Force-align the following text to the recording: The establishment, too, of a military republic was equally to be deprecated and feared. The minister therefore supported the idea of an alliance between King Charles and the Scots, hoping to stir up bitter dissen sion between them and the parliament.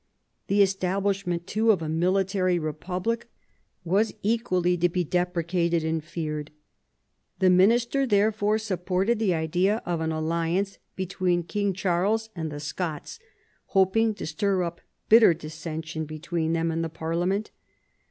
The 0.47 0.63
establishment, 0.63 1.45
too, 1.45 1.69
of 1.69 1.83
a 1.83 1.87
military 1.87 2.57
republic 2.57 3.27
was 3.83 4.15
equally 4.23 4.75
to 4.77 4.89
be 4.89 5.03
deprecated 5.03 5.83
and 5.83 6.03
feared. 6.03 6.49
The 7.37 7.51
minister 7.51 8.07
therefore 8.07 8.57
supported 8.57 9.19
the 9.19 9.35
idea 9.35 9.79
of 9.85 10.01
an 10.01 10.11
alliance 10.11 10.79
between 10.95 11.43
King 11.43 11.73
Charles 11.73 12.29
and 12.35 12.51
the 12.51 12.59
Scots, 12.59 13.19
hoping 13.65 14.15
to 14.15 14.25
stir 14.25 14.63
up 14.63 14.81
bitter 15.07 15.35
dissen 15.35 15.83
sion 15.85 16.05
between 16.05 16.53
them 16.53 16.71
and 16.71 16.83
the 16.83 16.89
parliament. 16.89 17.51